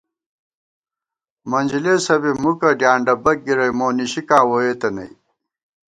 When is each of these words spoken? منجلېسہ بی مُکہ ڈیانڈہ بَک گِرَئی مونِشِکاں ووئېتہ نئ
منجلېسہ 1.49 2.15
بی 2.21 2.31
مُکہ 2.43 2.69
ڈیانڈہ 2.79 3.13
بَک 3.23 3.37
گِرَئی 3.45 3.71
مونِشِکاں 3.77 4.43
ووئېتہ 4.49 4.89
نئ 4.95 5.11